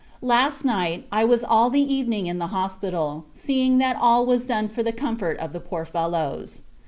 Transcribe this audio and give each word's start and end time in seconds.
Last 0.23 0.65
night, 0.65 1.05
I 1.11 1.23
was 1.25 1.43
all 1.43 1.69
the 1.69 1.83
evening 1.93 2.25
in 2.25 2.39
the 2.39 2.47
Hospital, 2.47 3.25
seeing 3.33 3.77
that 3.77 3.95
all 4.01 4.25
was 4.25 4.47
done 4.47 4.67
for 4.67 4.81
the 4.81 4.91
comfort 4.91 5.37
of 5.37 5.53
the 5.53 5.59
poor 5.59 5.85
fellows. 5.85 6.63